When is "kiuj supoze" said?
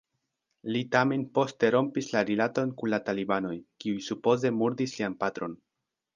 3.85-4.55